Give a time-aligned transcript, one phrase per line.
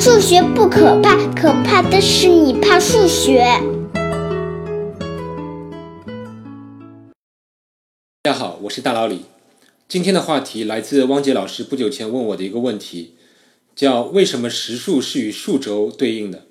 [0.00, 3.44] 数学不可怕，可怕的是你怕数学。
[8.22, 9.26] 大家好，我是大老李。
[9.86, 13.12] 今天的话题来自汪杰老师不久前问我的一个问题，
[13.76, 16.46] 叫为什么实数是与数轴对应的？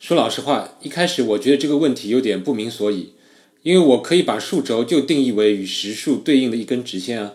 [0.00, 3.12] 说老实话，一开始我觉得这个问题有点不明所以，
[3.62, 7.34] 因为我可以把数轴就定义为与实数对应的一根直线啊。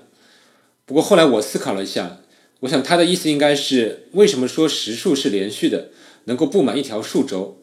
[0.86, 2.18] 不过后来我思考了一下。
[2.66, 5.92] 我想他的意思应该是：为什么说实数是连续的，
[6.24, 7.62] 能够布满一条数轴？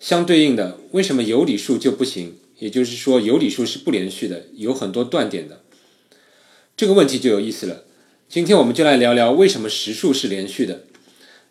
[0.00, 2.36] 相对应的，为什么有理数就不行？
[2.58, 5.62] 也就是说，有理数是不连续的，有很多断点的。
[6.76, 7.84] 这个问题就有意思了。
[8.28, 10.82] 今天我们就来聊聊为什么实数是连续的。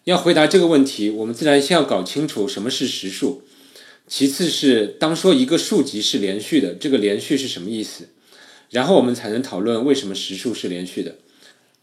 [0.03, 3.43] 要回答这个问题，我们自然先要搞清楚什么是实数，
[4.07, 8.09] 其次是当说一个数集是连续的，这个连续是什么意思？
[8.69, 11.15] 然后我们才能讨论为什么实数是连续的。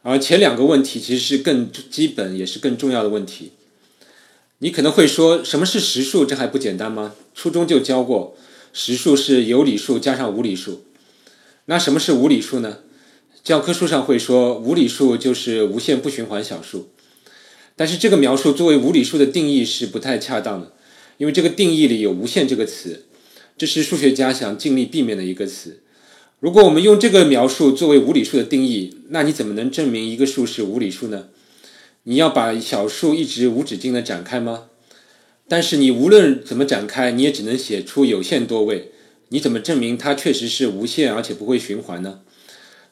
[0.08, 3.50] 而前两个问题其实是更基本也是更重要的问题。
[4.58, 6.24] 你可能会说，什么是实数？
[6.24, 7.16] 这还不简单吗？
[7.34, 8.36] 初中就教过，
[8.72, 10.84] 实数是有理数加上无理数。
[11.64, 12.78] 那什么是无理数呢？
[13.42, 16.88] 教科书上会说，无理数就是无限不循环小数。
[17.74, 20.72] 但是这个描述作为无理数的定义是不太恰当的，
[21.16, 23.06] 因为这个定义里有“无限”这个词，
[23.58, 25.80] 这是数学家想尽力避免的一个词。
[26.38, 31.28] 如果我们用这个描述作为无理数的定义，那你怎么能证明一个数是无理数呢？
[32.02, 34.64] 你要把小数一直无止境的展开吗？
[35.48, 38.90] 但是你无论怎么展开，你也只能写出有限多位，
[39.30, 42.20] 你怎么证明它确实是无限而且不会循环呢？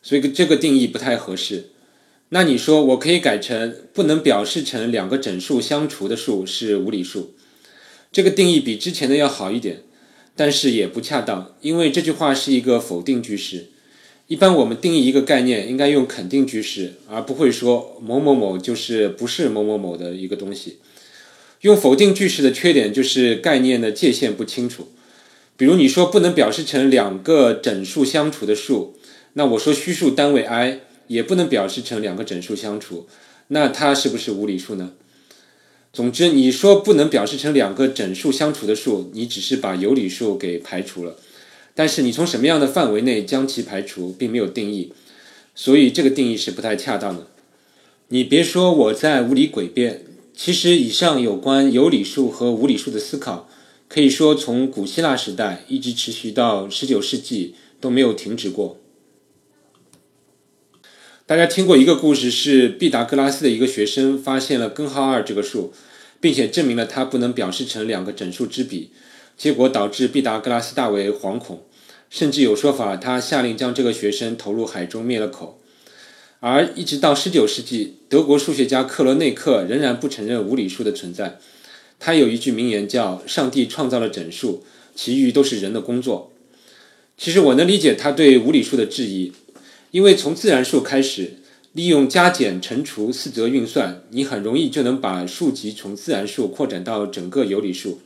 [0.02, 1.66] 所以这个定义不太合适。
[2.30, 7.34] 那你说我可以改成不能表示成两个整数相除的数是无理数，
[8.10, 9.82] 这个定义比之前的要好一点。
[10.36, 13.66] 但是也不恰当，因为这句话是一个否定句式。
[14.26, 20.78] 一般我们定义一个概念，应该用肯定句式，而不会说某某某就是不是某某某的一个东西。
[21.60, 24.88] 用否定句式的缺点就是概念的界限不清楚。
[25.56, 28.96] 比如你说不能表示成两个整数相除的数，
[29.34, 33.06] 那我说虚数单位 i 也不能表示成两个整数相除，
[33.48, 34.92] 那它是不是无理数呢？
[35.94, 41.16] 总之，你说不能表示成两个整数相除的数，你只是把有理数给排除了。
[41.72, 44.92] 但是你从什么样的范围内将其排除，并没有定义，
[45.54, 47.28] 所以这个定义是不太恰当的。
[48.08, 50.02] 你别说我在无理诡辩，
[50.36, 53.48] 其实以上有关有理数和无理数的思考，
[53.88, 58.80] 可以说从古希腊时代一直持续到十九世纪都没有停止过。
[61.26, 65.72] 大家听过一个故事，是毕达哥拉斯的一个学生发现了根号二这个数，
[66.20, 68.90] 并且证明了它不能表示成两个整数之比，
[69.34, 71.64] 结果导致毕达哥拉斯大为惶恐，
[72.10, 75.58] 甚至有说法他下令将这个学生投入海中灭了口。
[76.40, 81.38] 而一直到十九世纪，德国数学家克罗内克仍然不承认无理数的存在。
[81.98, 84.62] 他有一句名言叫“上帝创造了整数，
[84.94, 86.32] 其余都是人的工作”。
[87.16, 89.32] 其实我能理解他对无理数的质疑。
[89.94, 91.34] 因为从自然数开始，
[91.72, 98.00] 利用加减乘除四则运算，你很容易就能把数集从自然数扩展到整个有理数。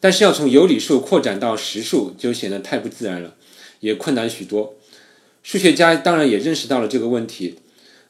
[0.00, 3.34] 但是要从有理数扩展到实数，就显得太不自然了，
[3.80, 4.74] 也困难许多。
[5.42, 7.56] 数学家当然也认识到了这个问题，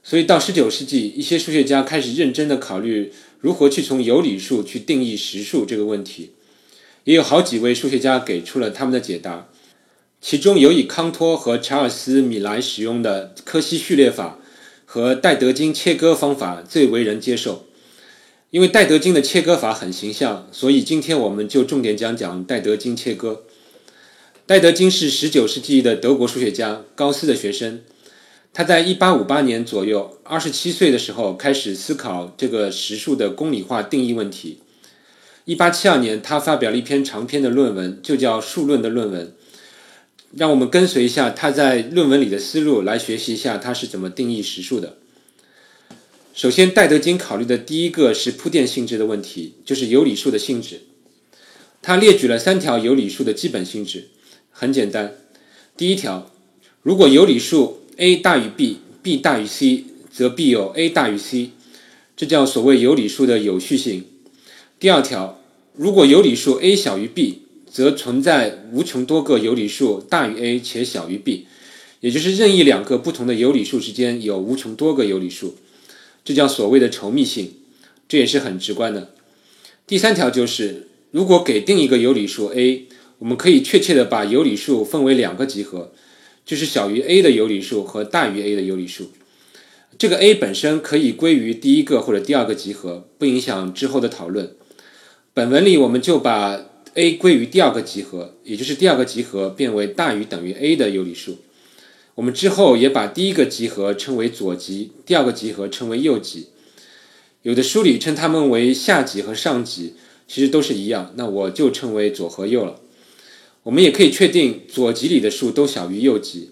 [0.04, 6.30] 所以到十九世纪，一些数学家开始认真的考虑如何去从有理数去定义实数这个问题。
[7.02, 9.48] 也有好几位数学家给出了他们的解答。
[10.24, 14.38] 其中有以康托和查尔斯·米莱使用的柯西序列法
[14.86, 17.66] 和戴德金切割方法最为人接受，
[18.50, 23.42] 因为戴德金的切割法很形象，所以今天我们就重点讲讲戴德金切割。
[24.46, 27.80] 戴德金是19世纪的德国数学家，高斯的学生。
[28.54, 34.60] 他在1858年左右，27岁的时候开始思考这个实数的公理化定义问题。
[35.46, 39.34] 1872年，他发表了一篇长篇的论文，就叫《数论》的论文。
[40.34, 44.96] 让我们跟随一下他在论文里的思路，来学习一下他是怎么定义实数的。
[46.34, 50.80] 首先，戴德金考虑的第一个是铺垫性质的问题，就是有理数的性质。
[51.82, 54.08] 他列举了三条有理数的基本性质，
[54.50, 55.16] 很简单。
[55.76, 56.30] 第一条，
[56.82, 61.50] 如果有理数 a 大于 b，b 大于 c，则必有 a 大于 c，
[62.16, 64.06] 这叫所谓有理数的有序性。
[64.80, 65.38] 第二条，
[65.74, 67.41] 如果有理数 a 小于 b，
[67.72, 71.46] 则存在无穷多个有理数大于 a 且小于 b，
[72.00, 75.56] 也就是任意两个不同的有理数之间有无穷多个有理数，
[76.22, 77.54] 这叫所谓的稠密性，
[78.06, 79.14] 这也是很直观的。
[79.86, 82.86] 第三条就是，如果给定一个有理数 a，
[83.20, 85.92] 我们可以确切的把有理数分为两个集合，
[86.44, 89.10] 就是小于 a 的有理数和大于 a 的有理数。
[89.98, 94.56] 这个 A 本身可以归于第一个或者第二个集合，不影响之后的讨论。
[95.32, 101.38] 本文里我们就把 A 归于第二个集合，也就是第二个集合变为大于等于 A 的有理数。
[102.16, 106.48] 我们之后也把第一个集合称为左集，第二个集合称为右集。
[107.40, 109.94] 有的书里称它们为下集和上集，
[110.28, 111.14] 其实都是一样。
[111.16, 112.78] 那我就称为左和右了。
[113.62, 116.50] 我们也可以确定左集里的数都小于右集，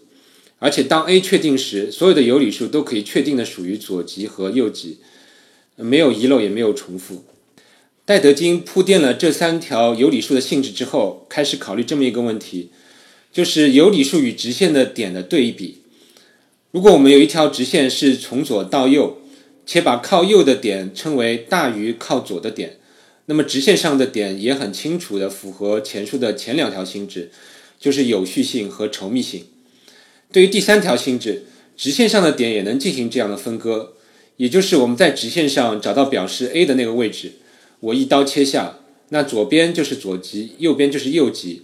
[0.58, 4.98] 而且当 A 确定时，所有的有理数都可以确定的属于左集和右集，
[5.76, 7.24] 没有遗漏也没有重复。
[8.10, 12.70] 戴德金铺垫了这三条有理数的性质之后，开始考虑这么一个问题，
[13.32, 15.82] 就是有理数与直线的点的对比。
[16.72, 19.18] 如果我们有一条直线是从左到右。
[19.64, 22.78] 且把靠右的点称为大于靠左的点，
[23.26, 27.30] 那么直线上的点也很清楚的符合前述的前两条性质，
[27.78, 29.44] 就是有序性和稠密性。
[30.32, 31.44] 对于第三条性质，
[31.76, 33.92] 直线上的点也能进行这样的分割，
[34.38, 37.34] 也就是我们在直线上找到表示 A 的那个位置，
[37.80, 38.78] 我一刀切下，
[39.08, 41.62] 那左边就是左极，右边就是右极，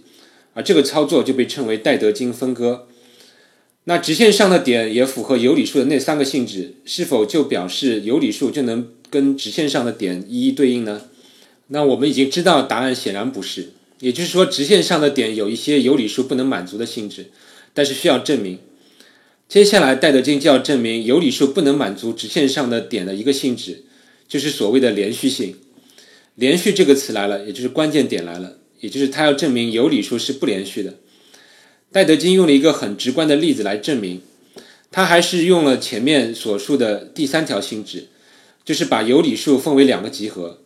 [0.53, 2.87] 而这个操作就被称为戴德金分割。
[3.85, 11.03] 那直线上的点也符合有理数的那三个性质，是否就表示有理数就能跟直线上的点一一对应呢？
[11.67, 13.69] 那我们已经知道答案显然不是，
[13.99, 17.27] 也就是说直线上的点有一些有理数不能满足的性质，
[17.73, 18.59] 但是需要证明。
[19.47, 23.85] 接下来戴德金就要证明有理数不能满足直线上的点的一个性质，
[24.27, 25.55] 就是所谓的连续性。
[26.37, 30.93] 连续这个词来了，也就是关键点来了，也就是他要证明有理数是不连续的。
[31.91, 34.21] 戴德金用了一个很直观的例子来证明，
[34.91, 38.09] 他还是用了前面所述的第三条性质，
[38.63, 40.61] 就是把有理数分为两个集合。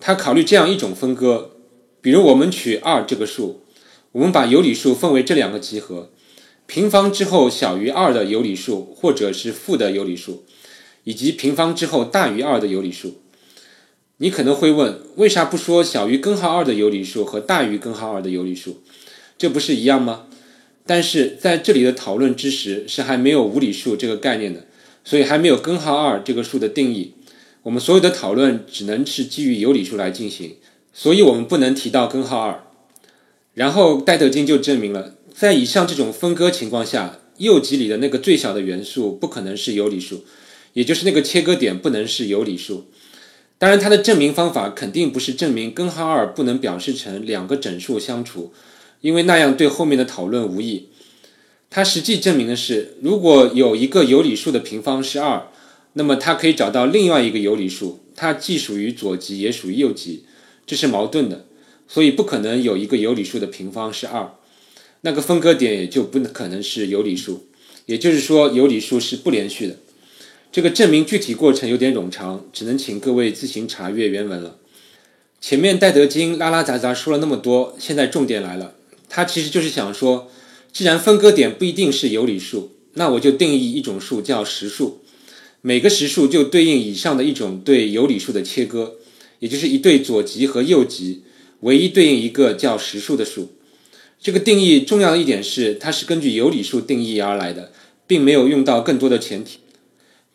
[0.00, 1.52] 他考虑这样一种分割，
[2.00, 3.62] 比如我们取二这个数，
[4.10, 6.10] 我们把有理数分为这两个集合，
[6.66, 10.44] 平方之后小于二的有理数，或者是负的有理数，
[11.04, 13.20] 以及平方之后大于二的有理数。
[14.20, 18.82] 你可能会问，为啥不说小于根号二的有理数和大于根号二的有理数？
[19.38, 20.26] 这不是一样吗？
[20.84, 24.66] 但是在这里的讨论之时是还没有无理数这个概念的，
[25.04, 27.14] 所以还没有根号二这个数的定义。
[27.62, 30.56] 我们所有的讨论只能是基于有理数来进行，
[30.92, 32.64] 所以我们不能提到根号二。
[33.54, 40.24] 然后戴德金就证明了，在以上这种分割情况下，右极里的那个最小的元素不可能是有理数，
[40.72, 42.86] 也就是那个切割点不能是有理数。
[43.58, 48.52] 当然，它的证明方法肯定不是证明根号二不能表示成两个整数相除。
[49.00, 50.88] 因为那样对后面的讨论无益。
[51.70, 55.48] 它实际证明的是，如果有一个有理数的平方是二，
[55.92, 60.24] 那么它可以找到另外一个有理数，它既属于左极也属于右极，
[60.66, 61.44] 这是矛盾的，
[61.86, 64.32] 所以不可能有一个有理数的平方是二，
[65.02, 67.46] 那个分割点也就不可能是有理数。
[67.86, 69.76] 也就是说，有理数是不连续的。
[70.50, 74.56] 这个证明具体过程有点冗长，只能请各位自行查阅原文了。
[75.40, 78.74] 前面戴德金拉拉杂杂说了那么多，现在重点来了。
[79.08, 80.30] 他其实就是想说，
[80.72, 85.00] 既然分割点不一定是有理数，那我就定义一种数叫实数，
[85.60, 88.96] 每个实数就对应以上的一种对有理数的切割，
[89.38, 91.22] 也就是一对左极和右极，
[91.60, 93.52] 唯一对应一个叫实数的数。
[94.20, 97.70] 这个定义重要的一点是，它是根据有理数定义而来的，
[98.06, 99.58] 并没有用到更多的前提。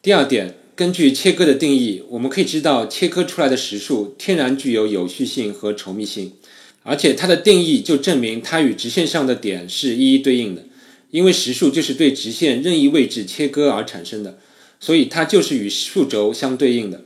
[0.04, 6.34] 第二点，根据切割的定义，我们可以知道切割出来的实数天然具有有序性和稠密性。
[6.82, 10.66] 而且它的定义就证明它与直线上的点是一一对应的，
[11.10, 14.38] 因为实数就是对直线任意位置切割而产生的，
[14.78, 17.06] 所以它就是与数轴相对应的。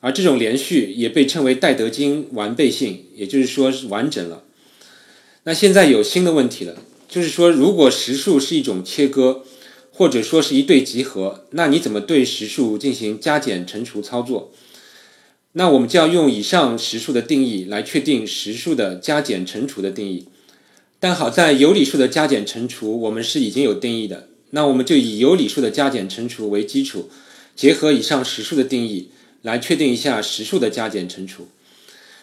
[0.00, 4.44] 而这种连续也被称为戴德金完备性，也就是说是完整了。
[5.44, 9.44] 那现在有新的问题了，就是说如果实数是一种切割，
[10.00, 14.50] 或者说是一对集合，那你怎么对实数进行加减乘除操作？
[15.52, 20.24] 那我们就要用以上实数的定义来确定实数的加减乘除的定义，
[20.98, 27.10] 但好在有理数的加减乘除我们是已经有定义的，那我们就以有理数的加减乘除为基础，
[27.54, 29.10] 结合以上实数的定义
[29.42, 31.48] 来确定一下实数的加减乘除。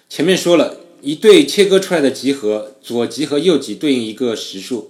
[0.09, 4.89] 前面说了一对切割出来的集合，左集和右集对应一个实数，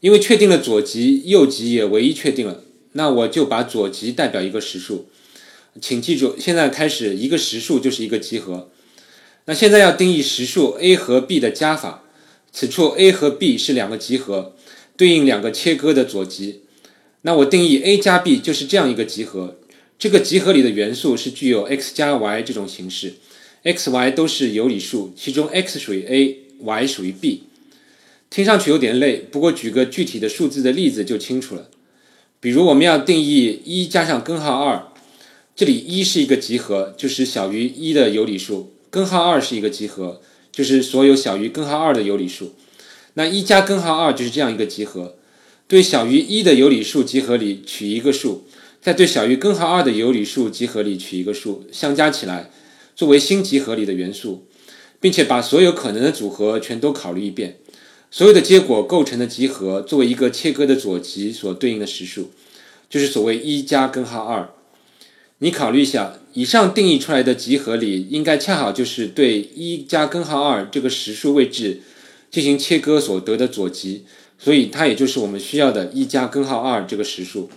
[0.00, 2.62] 因为确定了左极，右极也唯一确定了，
[2.92, 5.08] 那我就把左极代表一个实数。
[5.80, 8.70] 请记住，现在开始，一个实数就是一个集合。
[9.46, 12.02] 那现在要定义实数 a 和 b 的加法。
[12.52, 14.54] 此处 a 和 b 是两个集合，
[14.96, 16.62] 对应两个切割的左极。
[17.22, 19.58] 那我定义 a 加 b 就是这样一个集合。
[19.98, 23.14] 这个集合里的元素是具有 x 加 y 这种形式
[23.62, 27.42] ，x、y 都是有理数，其中 x 属于 a，y 属于 b。
[28.28, 31.68] 听上去有点累，不过举个具体的数字的例子就清楚了。
[32.40, 34.88] 比如我们要定义一加上根号二，
[35.54, 40.20] 这里一是一个集合，就是小于一的有理数；根号二是一个集合，
[40.52, 42.54] 就是所有小于根号二的有理数。
[43.14, 45.16] 那一加根号二就是这样一个集合，
[45.66, 48.44] 对小于一的有理数集合里取一个数，
[48.82, 52.50] 再对小于根号二的有理数集合里取一个数，相加起来
[52.94, 54.46] 作为新集合里的元素，
[55.00, 57.56] 并且把所有可能的组合全都考虑一遍。
[58.10, 62.30] 所有的结果构成的集合作为一个切割的左集所对应的实数，
[62.88, 64.48] 就是所谓一加根号二。
[65.38, 71.82] 你考虑一下，以上定义出来的集合里，应该恰好就是对一加根号二这个实数位置
[72.30, 74.04] 进行切割所得的左集，
[74.38, 77.50] 所以它也就是我们需要的一加根号二这个实数。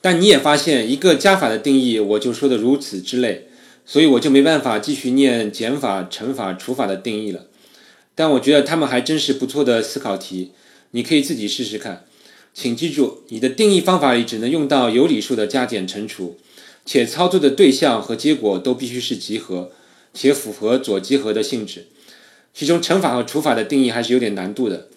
[0.00, 3.46] 但你也发现，一个加法的定义我就说的如此之累，
[3.84, 7.46] 所以我就没办法继续念减法、乘法、除法的定义了。
[8.16, 10.50] 但我觉得他们还真是不错的思考题，
[10.90, 12.04] 你可以自己试试看。
[12.52, 16.38] 请记住，你的定义方法里只能用到有理数的加减乘除，
[16.86, 19.70] 且操作的对象和结果都必须是集合，
[20.14, 21.88] 且符合左集合的性质。
[22.54, 24.88] 其中乘法和除法的定义还是有点难度的，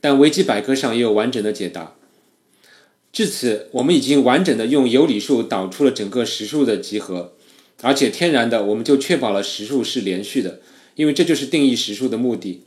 [0.00, 1.96] 但维基百科上也有完整的解答。
[3.12, 7.32] 至此，我们已经完整的用有理数导出了整个实数的集合，
[7.82, 10.60] 而且天然的我们就确保了实数是连续的，
[10.94, 12.62] 因为这就是定义实数的目的。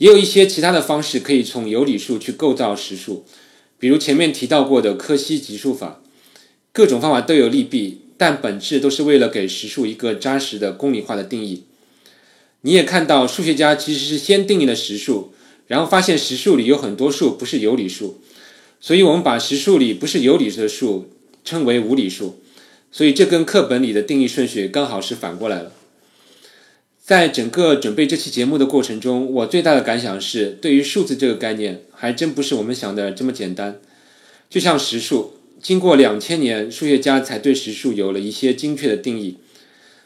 [0.00, 3.26] 也有一些其他的方式可以从有理数去构造实数，
[3.78, 6.00] 比如前面提到过的柯西级数法。
[6.72, 11.64] 各种方法都有利弊，但本质都是为了给实数一个扎实的公理化的定义。
[12.62, 15.34] 你也看到，数学家其实是先定义了实数，
[15.66, 18.22] 然后发现实数里有很多数不是有理数，
[18.80, 21.10] 所以我们把实数里不是有理数的数
[21.44, 22.40] 称为无理数。
[22.90, 25.72] 所以这跟课本里的定义顺序刚好是反过来了。
[27.02, 33.80] 在整个准备这期节目的过程中，我最大的感想是，对于数字这个概念，还真不是我们想的这么简单。
[34.48, 39.38] 就像实数，经过两千年，数学家才对实数有了一些精确的定义。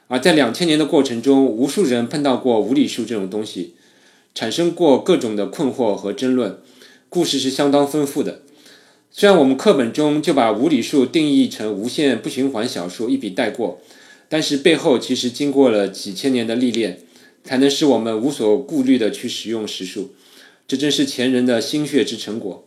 [0.09, 3.75] 而在两千年的过程中，无数人碰到过无理数这种东西，
[4.35, 6.59] 产生过各种的困惑和争论，
[7.11, 8.41] 故事是相当丰富的。
[9.11, 13.81] 虽然我们课本中就把无理数定义成无限不循环小数，一笔带过。
[14.29, 17.01] 但是背后其实经过了几千年的历练，
[17.45, 20.15] 才能使我们无所顾虑的去使用实数，
[20.67, 22.67] 这真是前人的心血之成果。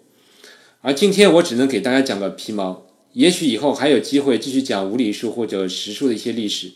[0.82, 6.72] 而今天我只能给大家讲个皮毛，也许以后还有机会继续讲无理数或者实数的一些历史。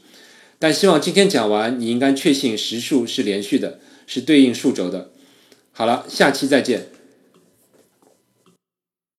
[0.57, 5.11] 但希望今天讲完，你应该确信实数是连续的，是对应数轴的。
[5.71, 6.87] 好了，下期再见。